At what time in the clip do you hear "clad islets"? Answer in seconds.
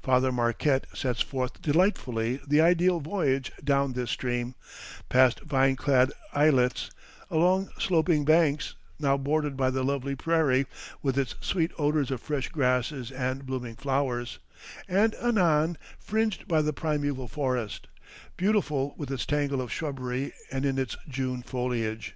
5.74-6.92